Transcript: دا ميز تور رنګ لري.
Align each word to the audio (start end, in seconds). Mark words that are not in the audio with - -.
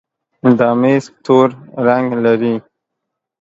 دا 0.59 0.69
ميز 0.81 1.05
تور 1.25 1.49
رنګ 1.87 2.07
لري. 2.25 2.55